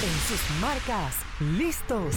[0.00, 2.14] En sus marcas, listos.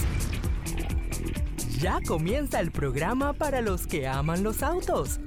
[1.80, 5.18] Ya comienza el programa para los que aman los autos.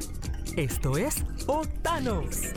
[0.55, 2.53] Esto es Otanos.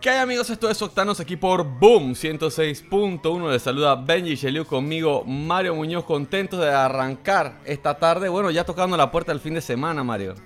[0.00, 0.48] ¿Qué hay amigos?
[0.50, 3.50] Esto es Octanos aquí por Boom 106.1.
[3.50, 8.28] Les saluda Benji Sheliu conmigo, Mario Muñoz, contentos de arrancar esta tarde.
[8.28, 10.36] Bueno, ya tocando la puerta del fin de semana, Mario.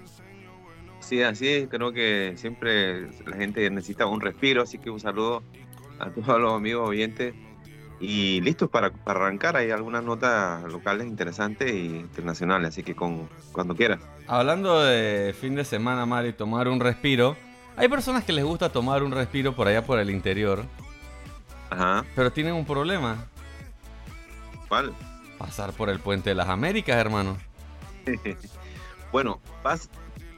[1.11, 1.69] Sí, así es.
[1.69, 5.43] Creo que siempre la gente necesita un respiro, así que un saludo
[5.99, 7.35] a todos los amigos oyentes.
[7.99, 9.57] Y listos para, para arrancar.
[9.57, 13.99] Hay algunas notas locales interesantes e internacionales, así que con, cuando quieras.
[14.29, 17.37] Hablando de fin de semana, Mario, y tomar un respiro.
[17.77, 20.65] Hay personas que les gusta tomar un respiro por allá por el interior,
[21.71, 22.05] Ajá.
[22.15, 23.27] pero tienen un problema.
[24.69, 24.95] ¿Cuál?
[25.39, 27.37] Pasar por el puente de las Américas, hermano.
[29.13, 29.89] bueno, pas-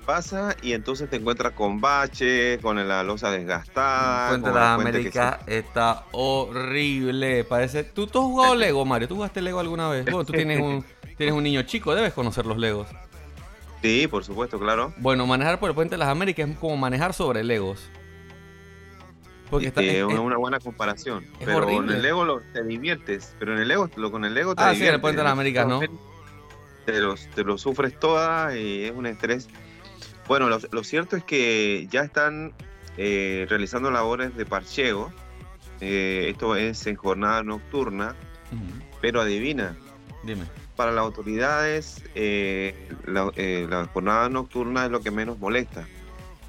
[0.02, 4.28] pasa y entonces te encuentras con bache, con la losa desgastada.
[4.28, 7.44] Puente que Américas está horrible.
[7.44, 7.84] Parece.
[7.84, 9.08] ¿Tú, tú has jugado Lego, Mario?
[9.08, 10.04] ¿Tú jugaste Lego alguna vez?
[10.04, 10.84] Bueno, tú tienes un,
[11.16, 12.88] tienes un niño chico, debes conocer los Legos.
[13.80, 14.92] Sí, por supuesto, claro.
[14.98, 17.88] Bueno, manejar por el puente de las Américas es como manejar sobre Legos.
[19.50, 19.82] Porque está.
[19.82, 21.24] Este, es- una, buena comparación.
[21.38, 21.90] es pero horrible.
[21.92, 23.34] en el Lego lo- te diviertes.
[23.38, 25.24] Pero en el Lego, lo, con el Lego te Ah, sí, en el puente de
[25.24, 25.80] las Américas, ¿no?
[26.86, 29.48] Te los, te lo sufres toda y es un estrés.
[30.32, 32.54] Bueno, lo, lo cierto es que ya están
[32.96, 35.12] eh, realizando labores de parcheo.
[35.82, 38.16] Eh, esto es en jornada nocturna,
[39.02, 39.76] pero adivina,
[40.24, 40.46] Dime.
[40.74, 45.86] para las autoridades eh, la, eh, la jornada nocturna es lo que menos molesta,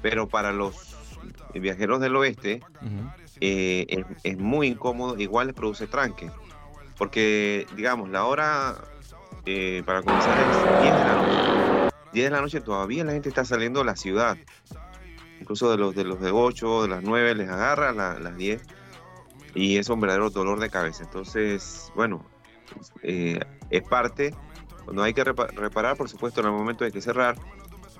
[0.00, 0.96] pero para los
[1.52, 2.62] viajeros del oeste
[3.38, 6.30] es, es muy incómodo, igual les produce tranque,
[6.96, 8.76] porque digamos, la hora
[9.84, 11.42] para comenzar es 10 de la noche.
[12.14, 14.38] 10 de la noche todavía la gente está saliendo de la ciudad,
[15.40, 18.62] incluso de los de los de 8, de las 9 les agarra la- las 10
[19.54, 21.04] y es un verdadero dolor de cabeza.
[21.04, 22.24] Entonces, bueno,
[23.02, 24.34] eh, es parte,
[24.84, 27.36] cuando hay que repa- reparar, por supuesto, en el momento hay que cerrar,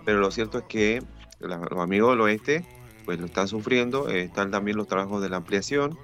[0.05, 1.03] pero lo cierto es que
[1.41, 2.65] los amigos del oeste
[3.05, 5.99] pues lo están sufriendo, eh, están también los trabajos de la ampliación,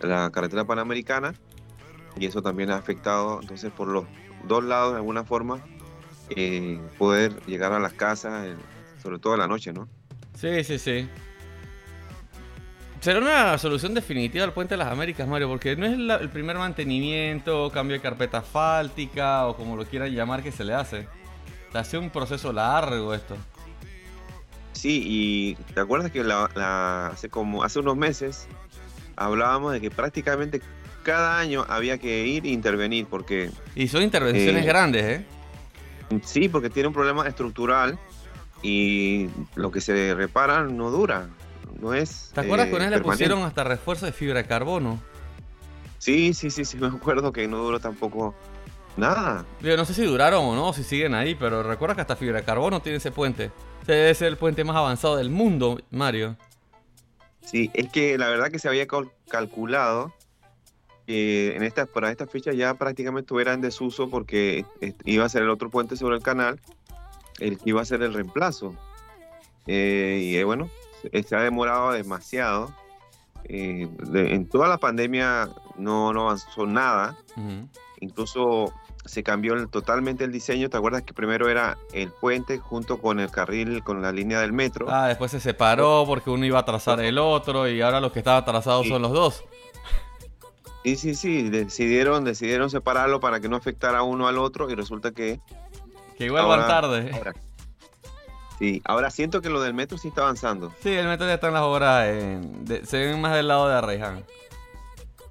[0.00, 1.34] la carretera panamericana,
[2.18, 4.04] y eso también ha afectado, entonces, por los
[4.44, 5.62] dos lados, de alguna forma,
[6.30, 8.54] eh, poder llegar a las casas, eh,
[9.02, 9.88] sobre todo en la noche, ¿no?
[10.34, 11.08] Sí, sí, sí.
[13.00, 16.28] Será una solución definitiva al puente de las Américas, Mario, porque no es la- el
[16.28, 21.08] primer mantenimiento, cambio de carpeta asfáltica o como lo quieran llamar que se le hace.
[21.74, 23.36] Ha sido un proceso largo esto.
[24.72, 28.46] Sí, y te acuerdas que la, la- hace como hace unos meses
[29.16, 30.60] hablábamos de que prácticamente
[31.02, 35.24] cada año había que ir e intervenir, porque Y son intervenciones Eh, grandes, ¿eh?
[36.24, 37.98] Sí, porque tiene un problema estructural
[38.62, 41.28] y lo que se repara no dura,
[41.80, 42.30] no es.
[42.34, 45.00] ¿Te acuerdas eh, que una vez le pusieron hasta refuerzo de fibra de carbono?
[45.98, 48.34] Sí, sí, sí, sí, me acuerdo que no duró tampoco
[48.96, 49.44] nada.
[49.60, 52.38] Yo no sé si duraron o no, si siguen ahí, pero recuerda que hasta fibra
[52.38, 53.50] de carbono tiene ese puente.
[53.82, 56.36] Ese debe ser el puente más avanzado del mundo, Mario.
[57.44, 60.12] Sí, es que la verdad que se había cal- calculado
[61.06, 65.28] que en esta, para esta fecha ya prácticamente estuviera en desuso porque eh, iba a
[65.28, 66.60] ser el otro puente sobre el canal,
[67.38, 68.74] el que iba a ser el reemplazo.
[69.66, 70.68] Eh, y eh, bueno,
[71.02, 72.74] se se ha demorado demasiado.
[73.44, 77.16] Eh, de- en toda la pandemia no, no avanzó nada.
[78.00, 78.72] Incluso
[79.04, 80.68] se cambió el- totalmente el diseño.
[80.70, 84.52] ¿Te acuerdas que primero era el puente junto con el carril, con la línea del
[84.52, 84.86] metro?
[84.88, 88.20] Ah, después se separó porque uno iba a trazar el otro y ahora los que
[88.20, 88.88] estaban trazados Sí.
[88.90, 89.44] son los dos.
[90.84, 95.12] Sí, sí, sí, decidieron, decidieron separarlo para que no afectara uno al otro y resulta
[95.12, 95.40] que
[96.18, 97.10] Que igual van tarde.
[97.14, 97.32] ahora,
[98.58, 100.72] sí, ahora siento que lo del metro sí está avanzando.
[100.82, 102.08] Sí, el metro ya está en las obras.
[102.08, 104.24] en- de- se ven más del lado de Arreján.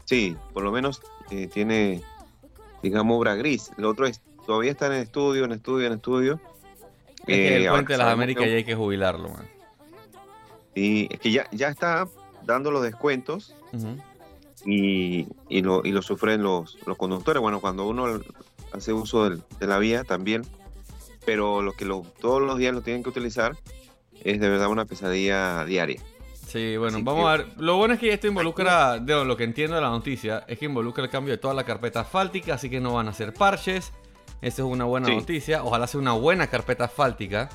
[0.06, 1.02] Sí, por lo menos
[1.32, 2.02] eh, tiene,
[2.82, 3.72] digamos, obra gris.
[3.78, 6.40] Lo otro es, todavía está en estudio, en estudio, en estudio.
[7.20, 9.48] Es que el Eh, ahora puente de las Américas ya hay que jubilarlo, man.
[10.76, 12.08] Sí, es que ya, ya está
[12.44, 13.98] dando los descuentos Ujú.
[14.66, 17.42] Y, y lo, y lo sufren los, los conductores.
[17.42, 18.20] Bueno, cuando uno
[18.74, 20.44] hace uso del- de la vía también,
[21.26, 23.56] pero lo que lo, todos los días lo tienen que utilizar
[24.24, 26.02] es de verdad una pesadilla diaria.
[26.48, 27.48] Sí, bueno, Así vamos que- a ver.
[27.58, 30.66] Lo bueno es que esto involucra, de lo que entiendo de la noticia, es que
[30.66, 33.94] involucra el cambio de toda la carpeta asfáltica, así que no van a hacer parches.
[34.42, 35.16] Esa es una buena Sí.
[35.16, 35.64] noticia.
[35.64, 37.50] Ojalá sea una buena carpeta asfáltica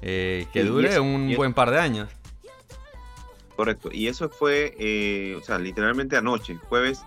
[0.00, 2.08] eh, que dure eso- un buen par de años.
[3.58, 3.90] Correcto.
[3.92, 7.02] Y eso fue, eh, o sea, literalmente anoche, jueves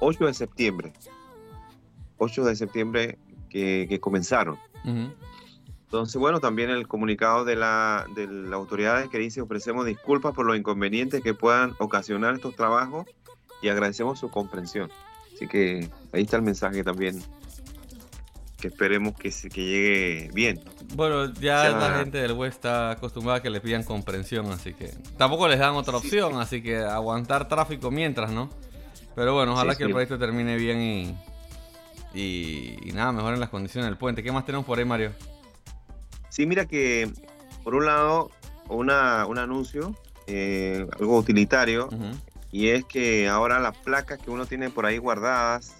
[0.00, 0.94] 8 de septiembre.
[2.16, 3.18] 8 de septiembre
[3.50, 4.56] que, que comenzaron.
[5.84, 10.46] Entonces, bueno, también el comunicado de la, de las autoridades que dice ofrecemos disculpas por
[10.46, 13.04] los inconvenientes que puedan ocasionar estos trabajos
[13.60, 14.90] y agradecemos su comprensión.
[15.34, 17.20] Así que ahí está el mensaje también
[18.62, 20.60] que esperemos que, se, que llegue bien.
[20.94, 24.94] Bueno, ya la gente del web está acostumbrada a que le pidan comprensión, así que
[25.18, 28.48] tampoco les dan otra opción, así que aguantar tráfico mientras, ¿no?
[29.16, 31.16] Pero bueno, ojalá que el proyecto termine bien y,
[32.14, 34.22] y, nada, mejoren las condiciones del puente.
[34.22, 35.10] ¿Qué más tenemos por ahí, Mario?
[36.28, 37.10] Sí, mira que
[37.64, 38.30] por un lado,
[38.68, 39.96] una, un anuncio,
[40.28, 41.88] eh, algo utilitario,
[42.52, 45.74] y es que ahora las placas que uno tiene por ahí guardadas,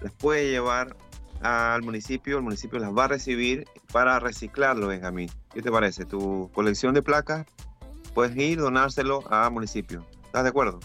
[0.00, 0.96] las puede llevar
[1.42, 5.30] al municipio, el municipio las va a recibir para reciclarlo, Benjamín.
[5.52, 6.04] ¿Qué te parece?
[6.04, 7.46] Tu colección de placas,
[8.14, 10.04] puedes ir, donárselo al municipio.
[10.24, 10.80] ¿Estás de acuerdo?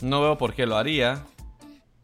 [0.00, 1.24] No veo por qué lo haría.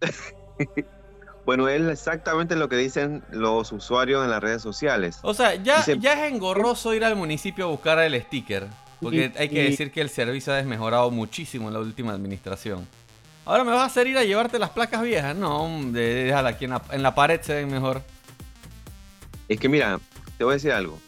[1.47, 5.19] bueno, es exactamente lo que dicen los usuarios en las redes sociales.
[5.23, 8.67] O sea, ya, ya es engorroso ir al municipio a buscar el sticker.
[9.01, 12.87] Porque hay que decir que el servicio ha desmejorado muchísimo en la última administración.
[13.45, 15.35] Ahora me vas a hacer ir a llevarte las placas viejas.
[15.35, 18.03] No, déjala aquí en la, pared se ven mejor.
[19.49, 19.99] Es que mira,
[20.39, 20.99] te voy a decir algo.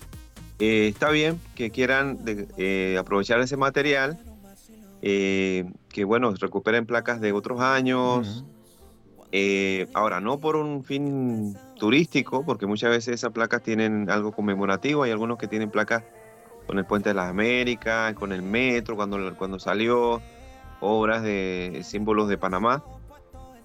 [0.59, 2.19] Eh, está bien que quieran
[2.57, 4.19] eh, aprovechar ese material,
[5.03, 8.45] eh, que bueno, recuperen placas de otros años.
[9.95, 15.03] ahora, no por un fin turístico, porque muchas veces esas placas tienen algo conmemorativo.
[15.03, 16.03] Hay algunos que tienen placas
[16.67, 20.23] con el Puente de las Américas, con el metro, cuando, cuando salió
[20.83, 22.85] obras de símbolos de Panamá.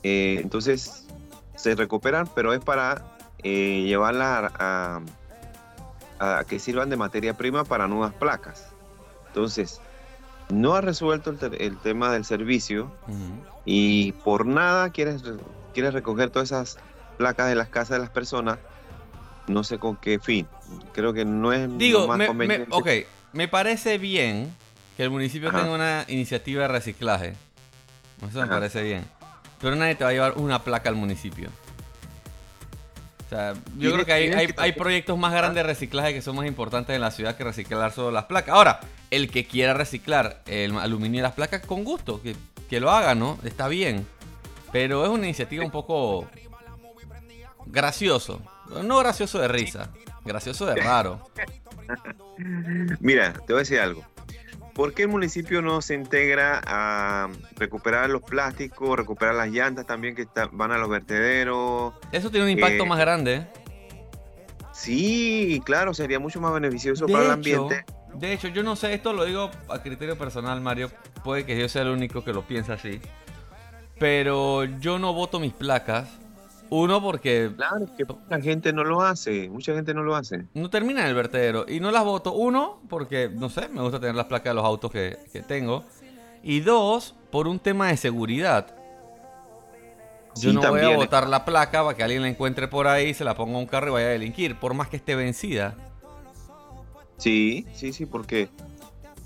[0.04, 1.08] Eh, entonces
[1.56, 3.04] se recuperan, pero es para
[3.44, 5.02] eh, llevarlas a,
[6.48, 8.70] que sirvan de materia prima para nuevas placas.
[9.28, 9.82] Entonces,
[10.50, 12.92] no ha resuelto el, tema del servicio
[13.66, 15.24] y por nada quieres,
[15.74, 16.78] quieres recoger todas esas
[17.18, 18.58] placas de las casas de las personas.
[19.48, 20.48] No sé con qué fin.
[20.94, 22.68] Creo que no es Digo, más conveniente.
[22.72, 22.88] ok,
[23.34, 24.54] me parece bien
[24.98, 27.36] que el municipio tenga una iniciativa de reciclaje.
[28.28, 29.06] Eso me parece bien.
[29.62, 31.50] Pero nadie te va a llevar una placa al municipio.
[33.24, 34.14] O sea, yo creo que
[34.58, 37.92] hay, proyectos más grandes de reciclaje que son más importantes en la ciudad que reciclar
[37.92, 38.56] solo las placas.
[38.56, 38.80] Ahora,
[39.12, 42.36] el que quiera reciclar el aluminio y las placas, con gusto, que,
[42.68, 43.38] que lo haga, ¿no?
[43.44, 44.08] Está bien.
[44.72, 46.28] Pero es una iniciativa un poco
[47.68, 48.42] gracioso.
[48.84, 49.90] No gracioso de risa,
[50.26, 51.30] gracioso de raro.
[53.00, 54.04] Mira, te voy a decir algo.
[54.78, 60.14] ¿Por qué el municipio no se integra a recuperar los plásticos, recuperar las llantas también
[60.14, 61.96] que van a los vertederos?
[62.12, 63.36] Eso tiene un impacto más grande.
[63.38, 63.48] ¿eh?
[64.72, 67.86] Sí, claro, sería mucho más beneficioso para el ambiente.
[68.14, 70.92] De hecho, yo no sé, esto lo digo a criterio personal, Mario.
[71.24, 73.02] Puede que yo sea el único que lo piensa así.
[73.98, 76.08] Pero yo no voto mis placas
[76.70, 77.52] uno, porque.
[77.56, 79.50] Claro, que mucha gente no lo hace.
[79.50, 80.46] Mucha gente no lo hace.
[80.54, 81.66] No termina en el vertedero.
[81.68, 82.34] Y no las voto.
[82.34, 85.18] Uno, porque, no sé, me gusta tener las placas de los autos que,
[85.48, 85.84] tengo.
[86.44, 88.74] Y dos, por un tema de seguridad.
[90.36, 93.24] Yo no voy a botar la placa para que alguien la encuentre por ahí, se
[93.24, 95.76] la ponga a un carro y vaya a delinquir, por más que esté vencida.
[97.18, 98.50] Sí, sí, sí, porque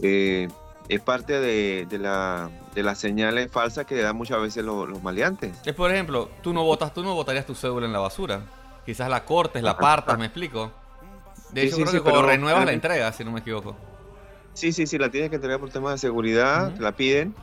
[0.01, 0.47] eh,
[0.91, 5.57] es parte de, la, de las señales falsas que dan muchas veces los, maleantes.
[5.65, 8.41] Es por ejemplo, tú no votas, tú no votarías tu cédula en la basura.
[8.85, 10.69] Quizás la cortes, la partas, me explico.
[11.53, 13.73] De hecho, creo que cuando renuevas la entrega, si no me equivoco.
[14.53, 17.33] Sí, sí, sí, la tienes que entregar por temas de seguridad, te la piden.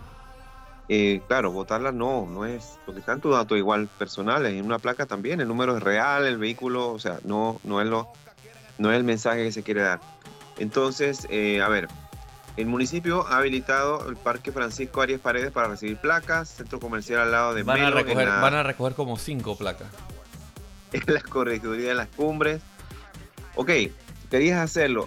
[0.91, 5.07] Eh, claro, votarla no, no es, porque están tus datos igual personales, en una placa
[5.07, 8.09] también, el número es real, el vehículo, o sea, no, no, es, lo,
[8.77, 10.01] no es el mensaje que se quiere dar.
[10.59, 11.89] Entonces, eh, a ver,
[12.59, 17.31] el municipio ha habilitado el Parque Francisco Arias Paredes para recibir placas, centro comercial al
[17.31, 19.87] lado de van a recoger, Van a recoger como cinco placas.
[20.93, 22.63] En la corregiduría de las cumbres.
[23.57, 23.71] Ok,
[24.31, 25.07] querías hacerlo.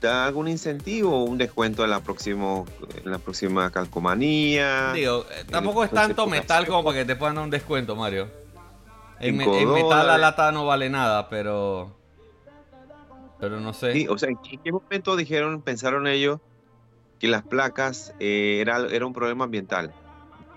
[0.00, 2.66] ¿Te da algún incentivo o un descuento en la, próximo,
[3.04, 4.92] en la próxima calcomanía?
[4.92, 8.30] Digo, eh, tampoco es tanto metal como para que te puedan dar un descuento, Mario.
[9.18, 11.94] En, metal la lata no vale nada, pero...
[13.40, 13.92] Pero no sé.
[13.92, 16.38] Sí, o sea, ¿en qué momento dijeron, pensaron ellos
[17.22, 19.94] que las placas eh, era, era un problema ambiental.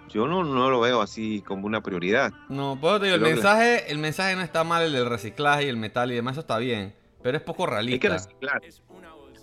[0.10, 2.34] Yo no, no lo veo así como una prioridad.
[2.50, 6.12] No, pues el mensaje, el mensaje no está mal, el del reciclaje y el metal
[6.12, 7.94] y demás, eso está bien, pero es poco realista.
[7.94, 8.62] Hay que reciclar.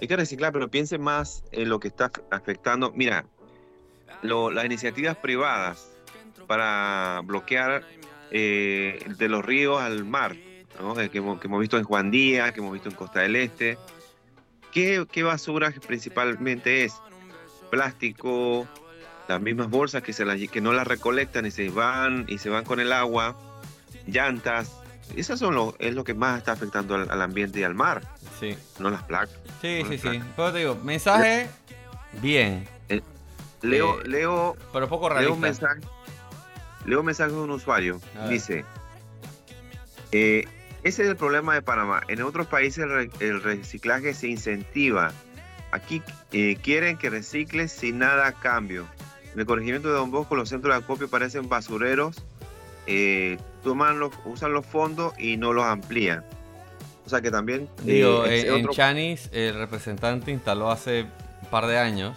[0.00, 2.90] Hay que reciclar, pero piense más en lo que está afectando.
[2.90, 3.24] Mira,
[4.22, 5.92] las iniciativas privadas
[6.48, 7.84] para bloquear
[8.32, 12.72] eh, de los ríos al mar, eh, que, hemos, visto en Juan Díaz, que hemos
[12.72, 13.78] visto en Costa del Este.
[14.72, 17.00] ¿Qué, qué basura principalmente es?
[17.72, 18.68] Plástico,
[19.28, 22.64] las mismas bolsas que, se que no las recolectan y se van y se van
[22.64, 23.34] con el agua,
[24.06, 24.70] llantas.
[25.16, 28.02] Eso son lo, es lo que más está afectando al, al ambiente y al mar,
[28.38, 29.34] Sí, no las placas.
[29.62, 30.08] sí, No sí, las sí.
[30.08, 30.26] placas.
[30.36, 31.48] Pero te digo, mensaje
[32.20, 32.68] bien,
[33.62, 35.80] Leo, Eh, leo, pero poco leo un mensaje.
[36.84, 38.00] Leo un mensaje de un usuario.
[38.28, 38.64] Dice,
[40.10, 40.44] eh,
[40.82, 42.02] ese es el problema de Panamá.
[42.08, 42.84] En otros países
[43.20, 45.12] el reciclaje se incentiva.
[45.72, 46.02] Aquí
[46.32, 48.86] eh, quieren que recicles sin nada a cambio.
[49.34, 52.16] En el corregimiento de Don Bosco los centros de acopio parecen basureros.
[52.86, 56.24] eh, toman los, usan los fondos y no los amplían.
[57.06, 57.68] O sea que también...
[57.86, 61.02] eh, Digo, en, en otro- Chanis el representante instaló hace
[61.42, 62.16] un par de años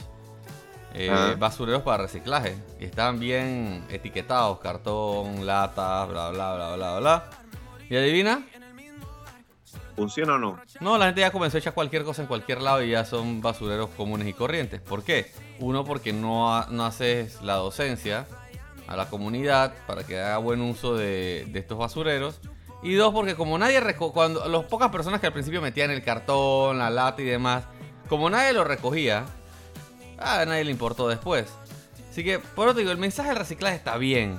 [0.94, 2.56] eh, basureros para reciclaje.
[2.80, 7.30] Y estaban bien etiquetados, cartón, latas, bla, bla, bla, bla, bla.
[7.90, 8.46] ¿Y adivina?
[9.96, 10.60] ¿Funciona o no?
[10.82, 13.42] No, la gente ya comenzó a echar cualquier cosa en cualquier lado y ya son
[13.42, 14.82] basureros comunes y corrientes.
[14.82, 15.32] ¿Por qué?
[15.60, 18.28] Uno, porque no, ha- no haces la docencia
[18.88, 22.40] a la comunidad para que haga buen uso de, estos basureros.
[22.84, 26.78] Y dos, porque como nadie cuando las pocas personas que al principio metían el cartón,
[26.78, 27.64] la lata y demás,
[28.10, 29.26] como nadie lo recogía,
[30.20, 31.48] a nadie le importó después.
[32.10, 34.38] Así que, por otro digo, el mensaje del reciclaje está bien.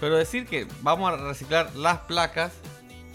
[0.00, 2.52] Pero decir que vamos a reciclar las placas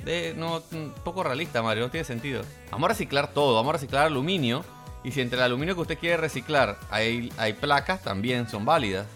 [0.06, 2.42] de no un poco realista, Mario, no tiene sentido.
[2.72, 4.64] Vamos a reciclar todo, vamos a reciclar aluminio.
[5.04, 9.08] Y si entre el aluminio que usted quiere reciclar hay, hay placas, también son válidas.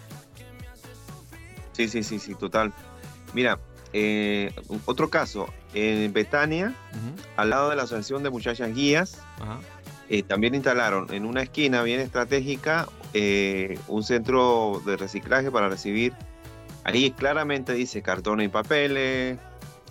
[1.72, 2.72] Sí, sí, sí, sí, total.
[3.34, 3.58] Mira,
[3.92, 4.52] eh,
[4.86, 6.74] otro caso, en Betania,
[7.36, 9.20] al lado de la Asociación de Muchachas Guías,
[10.08, 16.12] eh, también instalaron en una esquina bien estratégica eh, un centro de reciclaje para recibir.
[16.82, 19.38] Ahí claramente dice cartones y papeles,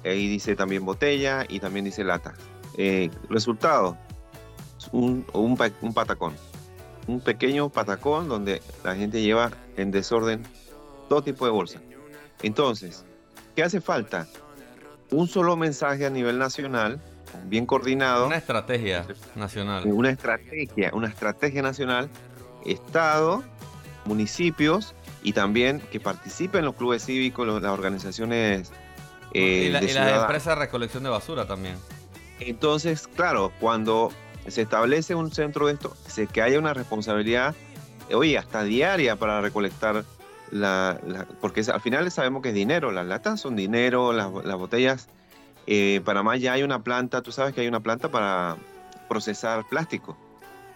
[0.09, 2.33] ahí dice también botella y también dice lata.
[2.77, 3.97] Eh, resultado,
[4.91, 6.33] un, un, un patacón.
[7.07, 10.43] Un pequeño patacón donde la gente lleva en desorden
[11.09, 11.81] todo tipo de bolsas.
[12.41, 13.05] Entonces,
[13.55, 14.27] ¿qué hace falta?
[15.11, 17.01] Un solo mensaje a nivel nacional,
[17.45, 18.27] bien coordinado.
[18.27, 19.05] Una estrategia
[19.35, 19.83] nacional.
[19.91, 22.09] una estrategia, una estrategia nacional,
[22.65, 23.43] Estado,
[24.05, 28.71] municipios y también que participen los clubes cívicos, las organizaciones
[29.33, 30.21] eh, y, la- de y las ciudadanos.
[30.23, 31.75] empresas de recolección de basura también.
[32.39, 34.11] Entonces, claro, cuando
[34.47, 37.55] se establece un centro de esto, se, que haya una responsabilidad,
[38.09, 40.03] eh, oye, hasta diaria para recolectar
[40.51, 44.55] la, la- porque al final sabemos que es dinero, las latas son dinero, las, las
[44.57, 45.07] botellas,
[45.67, 48.57] eh, para más ya hay una planta, tú sabes que hay una planta para
[49.07, 50.17] procesar plástico,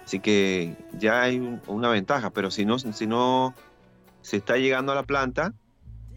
[0.05, 3.53] así que ya hay un- una ventaja, pero si no, si no
[4.21, 5.53] se está llegando a la planta,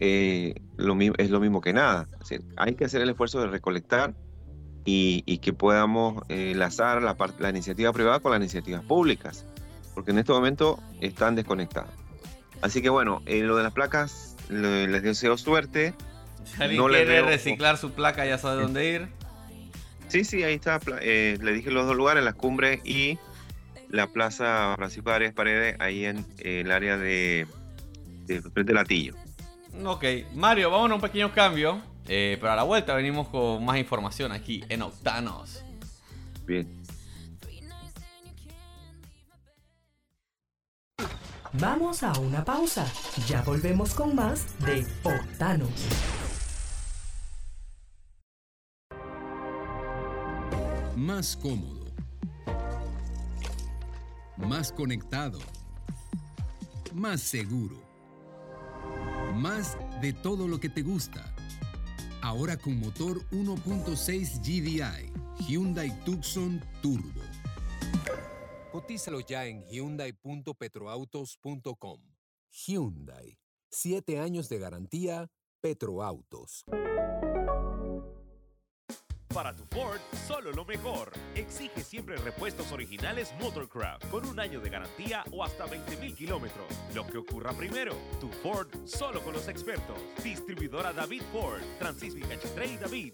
[0.01, 3.39] eh, lo, mi- es lo mismo que nada, Es decir, hay que hacer el esfuerzo
[3.39, 4.13] de recolectar
[4.83, 9.45] y, y que podamos eh, enlazar la, la iniciativa privada con las iniciativas públicas,
[9.93, 11.91] porque en este momento están desconectadas.
[12.61, 15.93] Así que bueno, eh, lo de las placas, le- les deseo suerte.
[16.45, 19.07] Si No quiere veo- reciclar su placa, ya sabe dónde ir.
[20.07, 23.17] Sí, sí, ahí está, eh, le dije los dos lugares, las cumbres y
[23.89, 27.45] la plaza Francisco Arias Paredes, ahí en eh, el área de,
[28.25, 29.13] de frente Latillo.
[29.85, 31.81] Ok, Mario, vamos a un pequeño cambio.
[32.07, 35.63] Eh, pero a la vuelta venimos con más información aquí en Octanos.
[36.45, 36.81] Bien.
[41.53, 42.85] Vamos a una pausa.
[43.27, 45.69] Ya volvemos con más de Octanos.
[50.95, 51.85] Más cómodo.
[54.37, 55.39] Más conectado.
[56.93, 57.90] Más seguro.
[59.33, 61.31] Más de todo lo que te gusta.
[62.21, 65.11] Ahora con motor 1.6 GDI.
[65.47, 67.21] Hyundai Tucson Turbo.
[68.71, 72.01] Cotízalo ya en hyundai.petroautos.com.
[72.51, 73.39] Hyundai.
[73.69, 75.31] Siete años de garantía.
[75.61, 76.65] Petroautos.
[79.33, 81.11] Para tu Ford, solo lo mejor.
[81.35, 86.65] Exige siempre repuestos originales Motorcraft con un año de garantía o hasta 20.000 kilómetros.
[86.93, 89.97] Lo que ocurra primero, tu Ford solo con los expertos.
[90.21, 93.13] Distribuidora David Ford, Francisco Cachetre y David.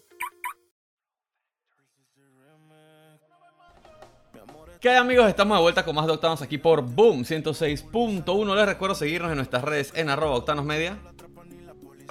[4.80, 5.28] ¿Qué hay amigos?
[5.28, 8.56] Estamos de vuelta con más de Octanos aquí por Boom 106.1.
[8.56, 10.66] Les recuerdo seguirnos en nuestras redes en arroba Octanos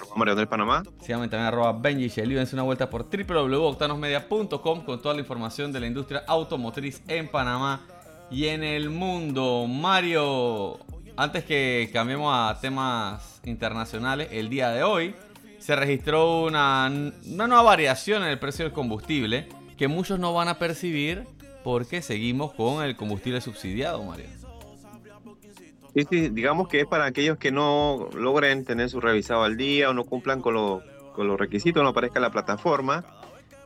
[0.03, 0.15] Media.
[0.17, 0.83] Mario del Panamá.
[1.01, 2.37] Síganme también arroba Benji Shelley.
[2.37, 7.81] Dense una vuelta por www.octanosmedia.com con toda la información de la industria automotriz en Panamá
[8.31, 9.67] y en el mundo.
[9.69, 10.79] Mario,
[11.17, 15.15] antes que cambiemos a temas internacionales, el día de hoy
[15.59, 20.59] se registró una nueva variación en el precio del combustible que muchos no van a
[20.59, 21.25] percibir
[21.65, 24.27] porque seguimos con el combustible subsidiado, Mario.
[25.97, 29.89] Sí, sí, digamos que es para aquellos que no logren tener su revisado al día
[29.89, 30.83] o no cumplan con, lo-
[31.15, 33.03] con los requisitos, no aparezca la plataforma.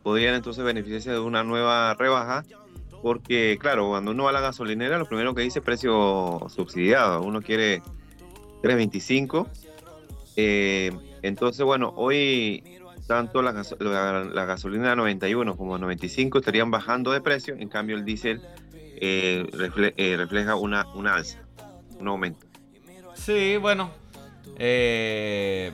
[0.02, 2.44] podrían entonces beneficiarse de una nueva rebaja,
[3.02, 7.20] porque claro, cuando uno va a la gasolinera, lo primero que dice es precio subsidiado,
[7.22, 7.82] uno quiere
[8.62, 9.49] 3.25.
[10.37, 12.62] Eh, entonces, bueno, hoy
[13.08, 18.04] tanto la, la- la gasolina 91 como 95 estarían bajando de precio, en cambio el
[18.04, 18.40] diésel
[19.02, 19.44] eh,
[19.96, 21.40] eh, refleja una, una alza,
[22.00, 22.47] un aumento.
[23.14, 23.90] Sí, bueno.
[24.59, 25.73] eh,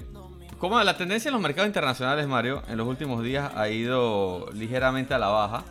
[0.59, 5.15] como la tendencia en los mercados internacionales, Mario, en los últimos días ha ido ligeramente
[5.15, 5.65] a la baja.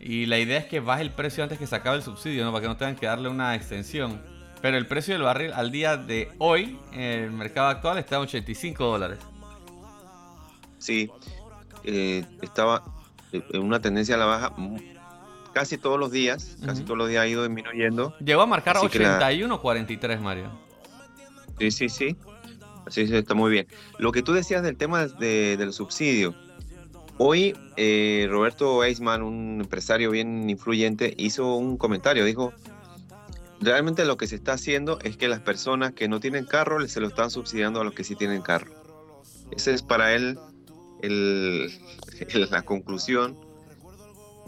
[0.00, 2.52] Y la idea es que baje el precio antes que se acabe el subsidio, ¿no?
[2.52, 4.20] Para que no tengan que darle una extensión.
[4.60, 8.22] Pero el precio del barril al día de hoy, en el mercado actual, está en
[8.22, 9.18] 85 dólares.
[10.78, 11.10] Sí,
[11.84, 12.84] eh, estaba
[13.32, 14.50] en una tendencia a la baja
[15.56, 18.14] casi todos los días, casi todos los días ha ido disminuyendo.
[18.22, 20.50] Llegó a marcar Así que la- 81.43, Mario.
[21.58, 22.14] Sí, sí, sí.
[22.86, 23.66] Así sí, está muy bien.
[23.98, 26.34] Lo que tú decías del tema de- del subsidio.
[27.16, 32.26] Hoy eh, Roberto Eisman, un empresario bien influyente, hizo un comentario.
[32.26, 32.52] Dijo,
[33.58, 37.00] realmente lo que se está haciendo es que las personas que no tienen carro se
[37.00, 38.72] lo están subsidiando a los que sí tienen carro.
[39.52, 40.38] Esa es para él
[41.00, 41.72] el-
[42.28, 43.38] el- la conclusión.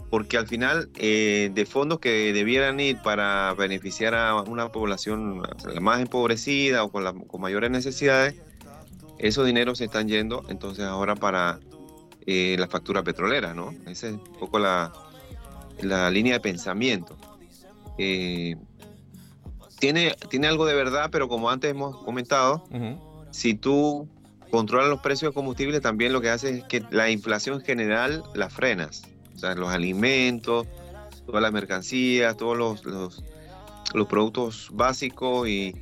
[0.09, 5.43] Porque al final, eh, de fondos que debieran ir para beneficiar a una población
[5.81, 8.35] más empobrecida o con, la- con mayores necesidades,
[9.19, 11.59] esos dineros se están yendo entonces ahora para
[12.25, 13.73] eh, la factura petrolera, ¿no?
[13.85, 14.91] Esa es un poco la,
[15.81, 17.15] la línea de pensamiento.
[17.97, 18.55] Eh,
[19.79, 22.63] tiene, tiene algo de verdad, pero como antes hemos comentado,
[23.31, 24.07] si tú
[24.51, 28.49] controlas los precios de combustible, también lo que haces es que la inflación general la
[28.49, 29.03] frenas.
[29.41, 30.67] Los alimentos,
[31.25, 35.75] todas las mercancías, todos los, los, productos básicos y,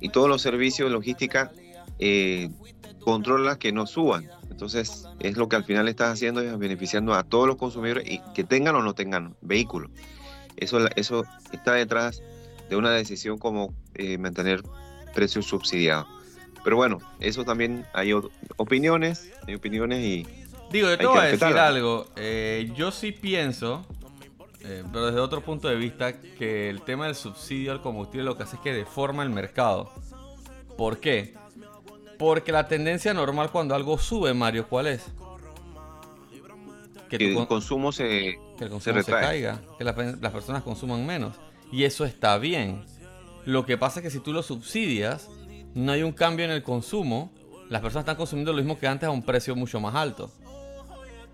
[0.00, 1.52] y todos los servicios logística,
[1.98, 2.50] eh,
[3.00, 4.28] controlas que no suban.
[4.50, 8.20] Entonces, es lo que al final estás haciendo, es beneficiando a todos los consumidores y
[8.34, 9.90] que tengan o no tengan vehículos.
[10.56, 12.22] Eso, eso está detrás
[12.68, 14.62] de una decisión como eh, mantener
[15.14, 16.06] precios subsidiados.
[16.64, 18.12] Pero bueno, eso también hay
[18.56, 20.26] opiniones, hay opiniones y
[20.70, 22.06] Digo, yo te voy a decir algo.
[22.16, 23.86] Eh, yo sí pienso,
[24.60, 28.36] eh, pero desde otro punto de vista, que el tema del subsidio al combustible lo
[28.36, 29.90] que hace es que deforma el mercado.
[30.76, 31.34] ¿Por qué?
[32.18, 35.06] Porque la tendencia normal cuando algo sube, Mario, ¿cuál es?
[37.08, 40.32] Que, que tu el con- consumo se, que el consumo se, caiga, que la las
[40.32, 41.36] personas consuman menos.
[41.72, 42.84] Y eso está bien.
[43.46, 45.28] Lo que pasa es que si tú lo subsidias,
[45.74, 47.32] no hay un cambio en el consumo.
[47.70, 50.30] Las personas están consumiendo lo mismo que antes a un precio mucho más alto.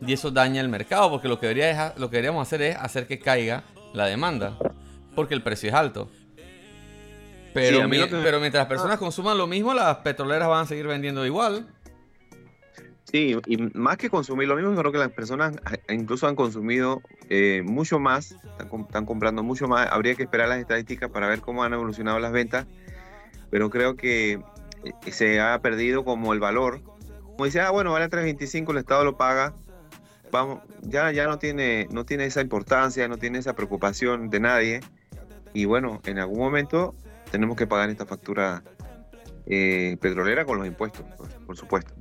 [0.01, 2.77] Y eso daña el mercado, porque lo que, debería es- lo que deberíamos hacer es
[2.77, 4.59] hacer que caiga la demanda,
[5.15, 6.11] porque el precio es alto.
[7.55, 9.99] Pero, Sí, a mí mi- lo que- pero mientras las personas consuman lo mismo, las
[9.99, 11.69] petroleras van a seguir vendiendo igual.
[13.05, 16.35] Sí, y más que consumir lo mismo, yo creo que las personas a- incluso han
[16.35, 19.89] consumido eh, mucho más, están, están comprando mucho más.
[19.91, 22.67] Habría que esperar las estadísticas para ver cómo han evolucionado las ventas,
[23.51, 24.41] pero creo que
[24.85, 26.83] eh, se ha perdido como el valor.
[27.23, 29.55] Como dice, ah, bueno, vale 3.25, el Estado lo paga.
[30.31, 34.81] Vamos, ya, ya no tiene, no tiene esa importancia, no tiene esa preocupación de nadie.
[35.53, 36.95] Y bueno, en algún momento
[37.31, 38.63] tenemos que pagar esta factura
[39.47, 41.95] eh, petrolera con los impuestos, por, por supuesto.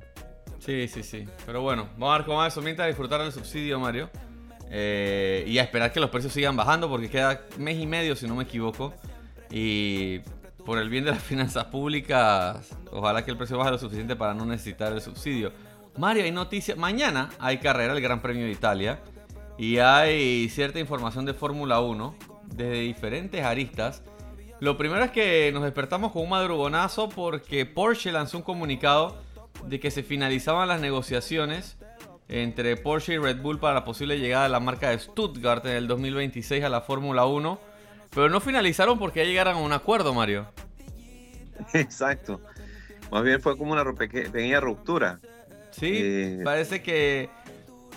[0.58, 1.24] Sí, sí, sí.
[1.44, 4.10] Pero bueno, vamos a ver cómo va eso mientras disfrutar del subsidio, Mario.
[4.70, 8.26] Eh, y a esperar que los precios sigan bajando porque queda mes y medio, si
[8.26, 8.94] no me equivoco.
[9.50, 10.20] Y
[10.64, 14.34] por el bien de las finanzas públicas, ojalá que el precio baje lo suficiente para
[14.34, 15.52] no necesitar el subsidio.
[15.96, 16.76] Mario, hay noticias.
[16.76, 19.00] Mañana hay carrera, el Gran Premio de Italia.
[19.56, 22.14] Y hay cierta información de Fórmula 1
[22.46, 24.02] desde diferentes aristas.
[24.60, 29.16] Lo primero es que nos despertamos con un madrugonazo porque Porsche lanzó un comunicado
[29.66, 31.76] de que se finalizaban las negociaciones
[32.28, 35.76] entre Porsche y Red Bull para la posible llegada de la marca de Stuttgart en
[35.76, 37.60] el 2026 a la Fórmula 1.
[38.14, 40.46] Pero no finalizaron porque ya llegaron a un acuerdo, Mario.
[41.72, 42.40] Exacto.
[43.10, 45.20] Más bien fue como una pequeña ruptura.
[45.78, 46.40] Sí, Eh.
[46.44, 47.28] parece que...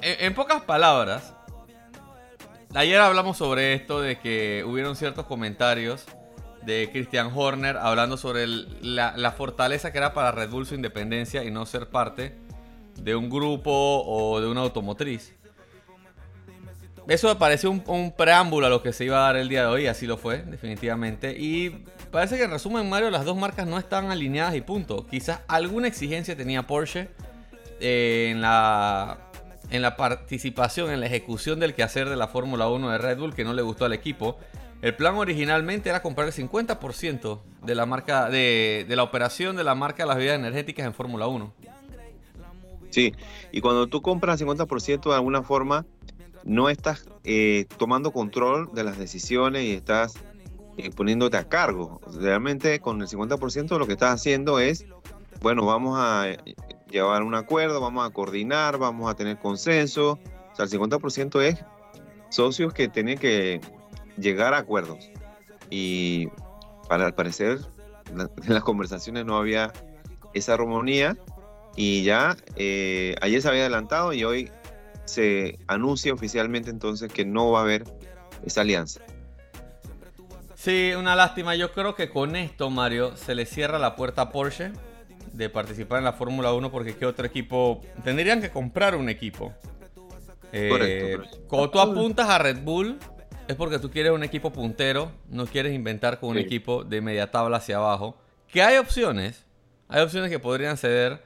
[0.01, 1.33] En, en pocas palabras,
[2.73, 6.05] ayer hablamos sobre esto de que hubieron ciertos comentarios
[6.63, 10.75] de Christian Horner hablando sobre el- la, la fortaleza que era para Red Bull su
[10.75, 12.35] independencia y no ser parte
[12.99, 13.71] de un grupo
[14.05, 15.33] o de una automotriz.
[17.07, 19.61] Eso me pareció un, un preámbulo a lo que se iba a dar el día
[19.61, 21.37] de hoy, así lo fue, definitivamente.
[21.39, 21.69] Y
[22.11, 25.07] parece que en resumen, Mario, las dos marcas no están alineadas y punto.
[25.07, 27.07] Quizás alguna exigencia tenía Porsche
[27.79, 29.17] eh, en, la,
[29.69, 33.33] en la participación, en la ejecución del quehacer de la Fórmula 1 de Red Bull
[33.33, 34.37] que no le gustó al equipo.
[34.81, 39.63] El plan originalmente era comprar el 50% de la marca de, de la operación de
[39.63, 41.53] la marca de las bebidas energéticas en Fórmula 1.
[42.89, 43.13] Sí,
[43.51, 45.85] y cuando tú compras 50% de alguna forma,
[46.43, 50.15] no estás eh, tomando control de las decisiones y estás
[50.77, 51.99] eh, poniéndote a cargo.
[52.19, 54.85] Realmente con el 50% lo que estás haciendo es,
[55.41, 56.27] bueno, vamos a
[56.89, 60.19] llevar un acuerdo, vamos a coordinar, vamos a tener consenso.
[60.51, 61.63] O sea, el 50% es
[62.29, 63.61] socios que tienen que
[64.17, 65.09] llegar a acuerdos.
[65.69, 66.27] Y
[66.87, 67.59] para al parecer
[68.09, 69.73] en las conversaciones no había
[70.33, 71.17] esa armonía
[71.75, 74.51] y ya eh, ayer se había adelantado y hoy
[75.05, 77.83] se anuncia oficialmente entonces que no va a haber
[78.45, 79.01] esa alianza.
[80.55, 81.55] Sí, una lástima.
[81.55, 84.71] Yo creo que con esto, Mario, se le cierra la puerta a Porsche
[85.37, 87.81] de participar en la Fórmula 1 porque qué otro equipo...
[88.03, 89.53] Tendrían que comprar un equipo.
[90.51, 91.47] Eh, Correcto, correcto.
[91.47, 92.97] Cuando tú apuntas a Red Bull
[93.47, 96.41] es porque tú quieres un equipo puntero, no quieres inventar con un Sí.
[96.43, 98.17] equipo de media tabla hacia abajo.
[98.47, 99.45] Que hay opciones,
[99.87, 101.21] hay opciones que podrían ceder,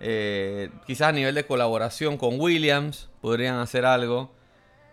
[0.00, 4.34] eh, quizás a nivel de colaboración con Williams, podrían hacer algo.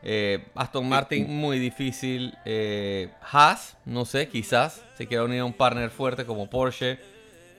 [0.03, 2.35] Eh, Aston Martin, muy difícil.
[2.45, 6.99] Eh, Haas, no sé, quizás se quiera unir a un partner fuerte como Porsche.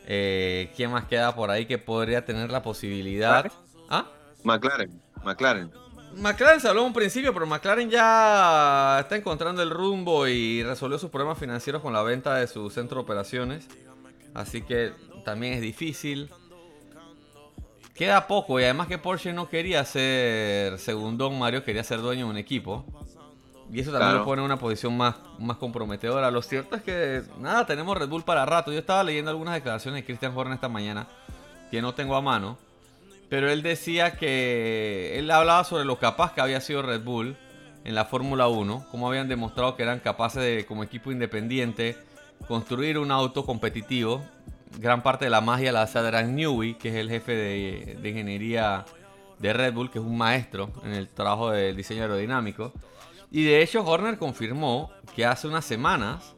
[0.06, 3.50] Eh, ¿Quién más queda por ahí que podría tener la posibilidad?
[3.88, 4.06] ¿Ah?
[4.42, 5.70] McLaren, McLaren.
[6.16, 10.98] McLaren se habló en un principio, pero McLaren ya está encontrando el rumbo y resolvió
[10.98, 13.66] sus problemas financieros con la venta de su centro de operaciones.
[14.34, 14.92] Así que
[15.24, 16.30] también es difícil.
[17.94, 22.30] Queda poco y además que Porsche no quería ser segundón, Mario quería ser dueño de
[22.32, 22.84] un equipo.
[23.72, 24.18] Y eso también Claro.
[24.18, 26.30] lo pone en una posición más, más comprometedora.
[26.30, 28.72] Lo cierto es que, nada, tenemos Red Bull para rato.
[28.72, 31.06] Yo estaba leyendo algunas declaraciones de Christian Horner esta mañana,
[31.70, 32.58] que no tengo a mano.
[33.30, 37.36] Pero él decía que él hablaba sobre lo capaz que había sido Red Bull
[37.84, 41.96] en la Fórmula 1, cómo habían demostrado que eran capaces de, como equipo independiente,
[42.46, 44.24] construir un auto competitivo.
[44.78, 48.08] Gran parte de la magia la hace Adrian Newey, que es el jefe de, de
[48.08, 48.84] ingeniería
[49.38, 52.72] de Red Bull, que es un maestro en el trabajo del diseño aerodinámico.
[53.34, 56.36] Y de hecho, Horner confirmó que hace unas semanas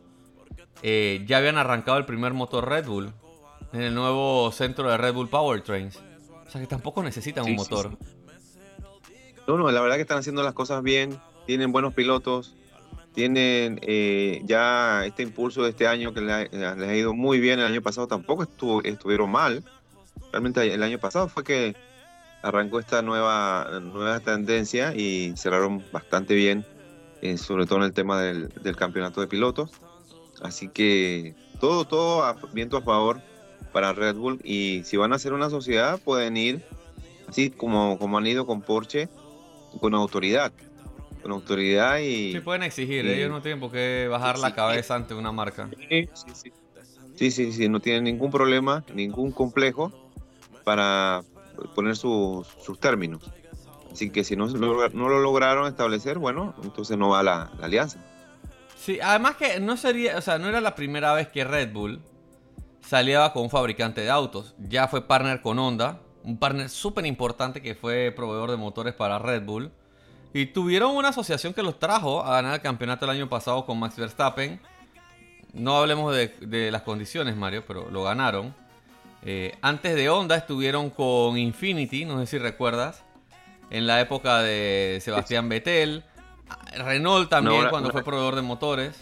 [0.82, 3.12] eh, ya habían arrancado el primer motor Red Bull
[3.74, 5.98] en el nuevo centro de Red Bull Powertrains.
[6.46, 7.98] O sea que tampoco necesitan un Sí, sí, motor.
[9.46, 12.56] No, no, la verdad que están haciendo las cosas bien, tienen buenos pilotos,
[13.12, 17.40] tienen eh, ya este impulso de este año que le ha- les ha ido muy
[17.40, 17.59] bien.
[17.59, 19.62] El año pasado tampoco estuvo, estuvieron mal.
[20.32, 21.76] Realmente el año pasado fue que
[22.42, 26.64] arrancó esta nueva, nueva tendencia y cerraron bastante bien,
[27.22, 29.70] eh, sobre todo en el tema del, del campeonato de pilotos.
[30.40, 33.20] Así que todo, todo a- viento a favor
[33.72, 36.61] para Red Bull y si van a hacer una sociedad pueden ir
[37.26, 39.09] así como, como han ido con Porsche
[39.81, 40.52] con autoridad
[41.22, 44.94] con autoridad y Sí, pueden exigir, y- ellos no tienen por qué bajar la cabeza
[44.94, 45.68] ante una marca.
[45.88, 46.52] Sí, sí, sí.
[47.14, 49.92] Sí, sí, sí, no tienen ningún problema, ningún complejo
[50.64, 51.24] para
[51.74, 53.33] poner sus, sus términos.
[53.96, 57.98] Así que si no, lo- no lo lograron establecer, bueno, entonces no va la, alianza.
[58.76, 62.02] Sí, además que no sería, o sea, no era la primera vez que Red Bull
[62.87, 64.54] salía con un fabricante de autos.
[64.59, 69.18] Ya fue partner con Honda, un partner súper importante que fue proveedor de motores para
[69.18, 69.72] Red Bull.
[70.35, 73.78] Y tuvieron una asociación que los trajo a ganar el campeonato el año pasado con
[73.78, 74.61] Max Verstappen.
[75.54, 78.54] No hablemos de, de las condiciones, Mario, pero lo ganaron.
[79.22, 83.06] Eh, antes de Honda estuvieron con Infinity, no sé si recuerdas,
[83.70, 86.05] en la época de Sebastián Vettel.
[86.76, 88.96] Renault también, cuando fue proveedor de motores.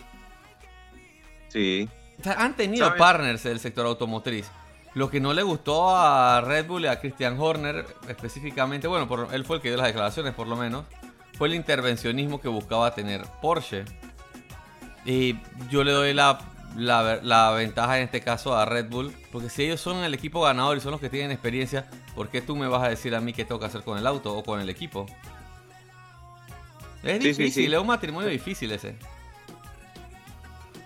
[1.49, 1.89] Sí,
[2.21, 2.99] O sea, han tenido ¿Sabes?
[2.99, 4.51] partners del sector automotriz.
[4.95, 9.29] Lo que no le gustó a Red Bull y a Christian Horner específicamente, bueno, por-
[9.33, 10.85] él fue el que dio las declaraciones por lo menos,
[11.37, 13.85] fue el intervencionismo que buscaba tener Porsche.
[15.05, 15.37] Y
[15.71, 16.39] yo le doy la,
[16.77, 20.43] la- la ventaja en este caso a Red Bull, porque si ellos son el equipo
[20.43, 23.21] ganador y son los que tienen experiencia, ¿por qué tú me vas a decir a
[23.21, 25.07] mí qué tengo que hacer con el auto o con el equipo?
[27.03, 27.75] Es Sí, sí, difícil, sí.
[27.75, 28.97] es un matrimonio difícil ese.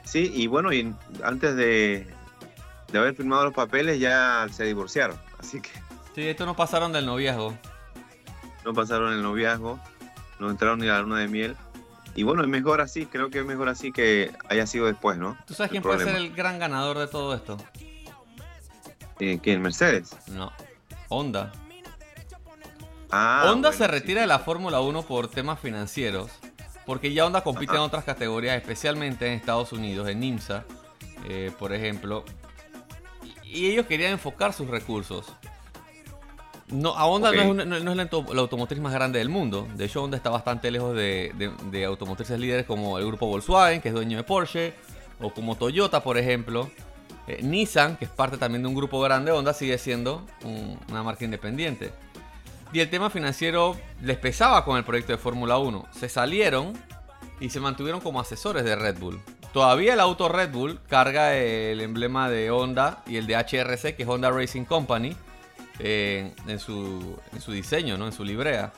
[0.04, 2.06] sí, y bueno, y antes de,
[2.92, 5.18] de haber firmado los papeles ya se divorciaron.
[5.38, 5.70] Así que
[6.14, 7.54] Sí, estos no pasaron del noviazgo.
[8.64, 9.78] no pasaron el noviazgo,
[10.40, 11.56] no entraron ni a la luna de miel.
[12.14, 15.36] Y bueno, es mejor así, creo que es mejor así que haya sido después, ¿no?
[15.46, 17.56] ¿Tú sabes El quién puede ser el gran ganador de todo esto?
[19.20, 19.62] Eh, ¿Quién?
[19.62, 20.16] Mercedes.
[20.28, 20.52] No.
[21.08, 21.52] Honda.
[23.10, 23.90] Ah, Honda bueno, se sí.
[23.90, 26.30] retira de la Fórmula 1 por temas financieros.
[26.86, 30.64] Porque ya Honda compite en otras categorías, especialmente en Estados Unidos, en IMSA,
[31.28, 32.24] eh, por ejemplo.
[33.44, 35.26] Y ellos querían enfocar sus recursos.
[36.70, 39.18] No, a Honda no es, una- no- no es la, auto- la automotriz más grande
[39.18, 39.66] del mundo.
[39.74, 43.80] De hecho, Honda está bastante lejos de, de- de automotrices líderes como el grupo Volkswagen,
[43.80, 44.74] que es dueño de Porsche,
[45.20, 46.70] o como Toyota, por ejemplo.
[47.26, 51.02] Eh, Nissan, que es parte también de un grupo grande, Honda sigue siendo un- una
[51.02, 51.90] marca independiente.
[52.70, 55.86] y el tema financiero les pesaba con el proyecto de Fórmula 1.
[55.90, 56.74] Se salieron
[57.40, 59.18] y se mantuvieron como asesores de Red Bull.
[59.54, 64.02] Todavía el auto Red Bull carga el emblema de Honda y el de HRC, que
[64.02, 65.16] es Honda Racing Company,
[65.78, 68.06] eh, en, su, en su diseño, ¿no?
[68.06, 68.72] en su librea.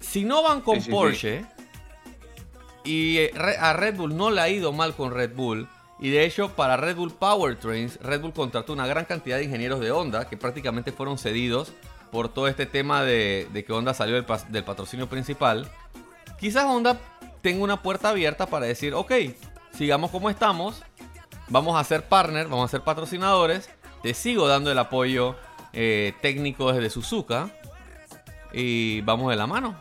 [0.00, 0.90] Si no van con Sí, sí, sí.
[0.90, 1.46] Porsche,
[2.84, 6.24] y eh, a Red Bull no le ha ido mal con Red Bull, y de
[6.24, 10.28] hecho para Red Bull Powertrains, Red Bull contrató una gran cantidad de ingenieros de Honda
[10.28, 11.72] que prácticamente fueron cedidos
[12.10, 15.70] por todo este tema de, de que Honda salió del patrocinio principal.
[16.38, 17.00] Quizás Honda
[17.42, 19.12] tenga una puerta abierta para decir, ok,
[19.72, 20.82] sigamos como estamos,
[21.48, 23.70] vamos a ser partner, vamos a ser patrocinadores,
[24.06, 25.34] te sigo dando el apoyo
[25.72, 27.50] eh, técnico desde Suzuka
[28.52, 29.74] y vamos de la mano.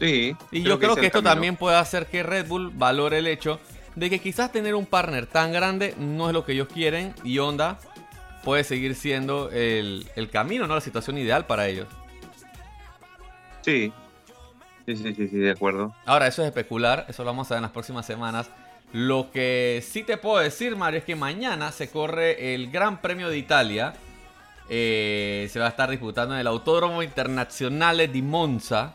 [0.00, 0.34] Sí.
[0.50, 1.30] Y yo creo que esto camino.
[1.32, 3.60] también puede hacer que Red Bull valore el hecho
[3.94, 7.38] de que quizás tener un partner tan grande no es lo que ellos quieren y
[7.40, 7.78] Honda
[8.42, 10.76] puede seguir siendo el, el camino, ¿no?
[10.76, 11.88] La situación ideal para ellos.
[13.60, 13.92] Sí.
[14.86, 15.94] Sí, sí, sí, sí, de acuerdo.
[16.06, 18.48] Ahora, eso es especular, eso lo vamos a ver en las próximas semanas.
[18.98, 23.28] Lo que sí te puedo decir, Mario, es que mañana se corre el Gran Premio
[23.28, 23.92] de Italia.
[24.70, 28.94] Eh, se va a estar disputando en el Autódromo Internazionale di Monza.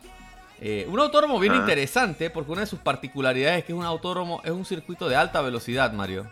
[0.60, 1.58] Eh, un autódromo bien Ah.
[1.58, 5.14] interesante porque una de sus particularidades es que es un autódromo, es un circuito de
[5.14, 6.28] alta velocidad, Mario.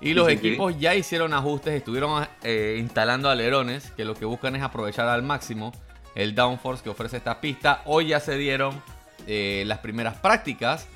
[0.00, 0.48] Y los Sí, sí, sí.
[0.48, 5.22] equipos ya hicieron ajustes, estuvieron eh, instalando alerones que lo que buscan es aprovechar al
[5.24, 5.72] máximo
[6.14, 7.82] el downforce que ofrece esta pista.
[7.86, 8.80] Hoy ya se dieron
[9.26, 10.86] eh, las primeras prácticas,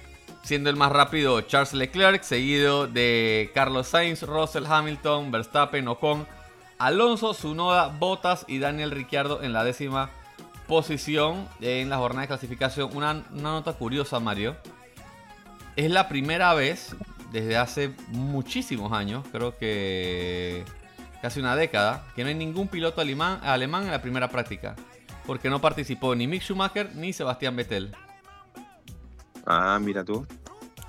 [0.47, 6.25] siendo el más rápido Charles Leclerc, seguido de Carlos Sainz, Russell Hamilton, Verstappen, Ocon,
[6.79, 10.09] Alonso, Zunoda, Bottas y Daniel Ricciardo en la décima
[10.69, 12.91] posición en la jornada de clasificación.
[12.95, 14.57] Una, nota curiosa, Mario.
[15.75, 16.95] Es la primera vez
[17.33, 20.65] desde hace muchísimos años, creo que
[21.23, 24.77] casi una década, que no hay ningún piloto alemán, alemán en la primera práctica.
[25.27, 27.97] Porque no participó ni Mick Schumacher ni Sebastián Vettel.
[29.47, 30.27] Ah, mira tú.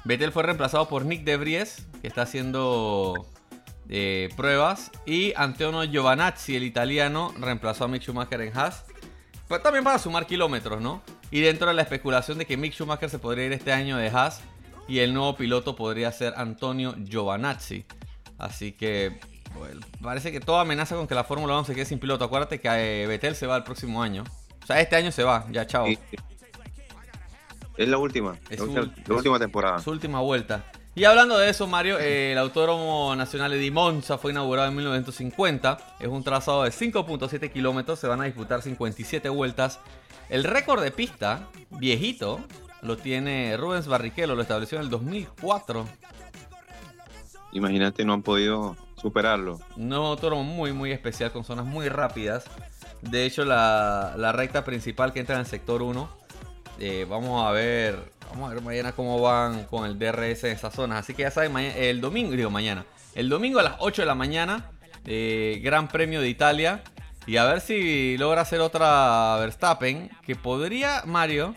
[0.04, 3.28] Vettel fue reemplazado por Nick De Vries, que está haciendo
[3.90, 4.92] eh, pruebas.
[5.06, 8.86] Y Antonio Giovanazzi, el italiano, reemplazó a Mick Schumacher en Haas.
[9.48, 11.02] Pero también para sumar kilómetros, ¿no?
[11.30, 14.10] Y dentro de la especulación de que Mick Schumacher se podría ir este año de
[14.10, 14.42] Haas
[14.88, 17.86] y el nuevo piloto podría ser Antonio Giovanazzi.
[18.38, 19.20] Así que
[19.58, 22.26] bueno, parece que todo amenaza con que la Fórmula 1 se quede sin piloto.
[22.26, 24.24] Acuérdate que eh, Vettel se va el próximo año.
[24.62, 25.86] O sea, este año se va, ya chao.
[25.86, 25.98] Sí.
[27.78, 28.36] Es la última.
[28.50, 29.80] Es la, última temporada.
[29.80, 30.64] Su última vuelta.
[30.96, 35.78] Y hablando de eso, Mario, eh, el Autódromo Nacional de Monza fue inaugurado en 1950.
[36.00, 38.00] Es un trazado de 5.7 kilómetros.
[38.00, 39.80] Se van a disputar 57 vueltas.
[40.30, 42.40] El récord de pista, viejito,
[42.82, 44.34] lo tiene Rubens Barrichello.
[44.34, 45.88] Lo estableció en el 2004.
[47.52, 49.60] Imagínate, no han podido superarlo.
[49.76, 52.46] Un nuevo autódromo muy, muy especial con zonas muy rápidas.
[53.04, 56.10] De hecho, la, la recta principal que entra en el sector 1.
[56.80, 58.12] Eh, vamos a ver.
[58.30, 61.00] Vamos a ver mañana cómo van con el DRS en esas zonas.
[61.00, 62.86] Así que ya saben, el domingo, digo mañana.
[63.16, 64.70] El domingo a las 8 de la mañana.
[65.06, 66.84] eh, Gran Premio de Italia.
[67.26, 70.10] Y a ver si logra hacer otra Verstappen.
[70.26, 71.56] Que podría, Mario.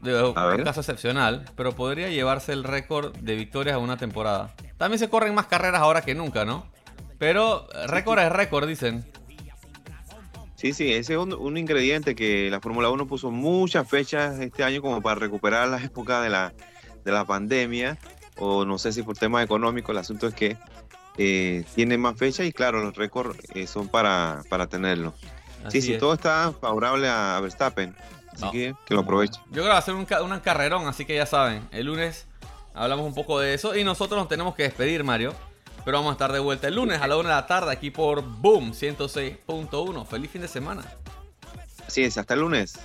[0.00, 1.44] De un caso excepcional.
[1.56, 4.54] Pero podría llevarse el récord de victorias a una temporada.
[4.78, 6.66] También se corren más carreras ahora que nunca, ¿no?
[7.18, 9.09] Pero récord es récord, dicen.
[10.60, 14.62] Sí, sí, ese es un, un ingrediente que la Fórmula 1 puso muchas fechas este
[14.62, 16.52] año como para recuperar las épocas de la,
[17.02, 17.96] de la pandemia,
[18.36, 20.58] o no sé si por temas económicos, el asunto es que
[21.16, 25.14] eh, tiene más fechas y claro, los récords eh, son para, para tenerlo.
[25.64, 25.98] Así sí, sí, es.
[25.98, 27.96] todo está favorable a Verstappen,
[28.32, 28.50] así No.
[28.52, 29.40] que que lo aproveche.
[29.46, 32.26] Yo creo que va a ser un, un carrerón, así que ya saben, el lunes
[32.74, 35.34] hablamos un poco de eso y nosotros nos tenemos que despedir, Mario.
[35.84, 37.90] Pero vamos a estar de vuelta el lunes a la 1 de la tarde aquí
[37.90, 40.06] por Boom 106.1.
[40.06, 40.84] Feliz fin de semana.
[41.86, 42.78] Así es, hasta el lunes.